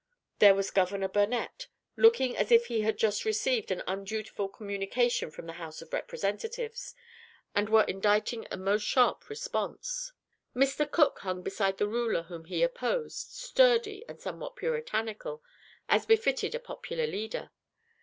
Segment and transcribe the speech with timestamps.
[0.39, 5.45] There was Governor Burnet, looking as if he had just received an undutiful communication from
[5.45, 6.95] the House of Representatives,
[7.53, 10.11] and were inditing a most sharp response.
[10.55, 10.89] Mr.
[10.89, 15.43] Cooke hung beside the ruler whom he opposed, sturdy, and somewhat puritanical,
[15.87, 17.51] as befitted a popular leader.